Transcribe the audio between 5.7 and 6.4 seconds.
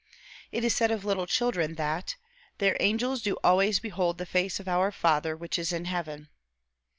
in heaven."